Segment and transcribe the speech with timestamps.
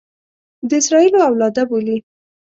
[0.69, 1.97] د اسراییلو اولاده بولي.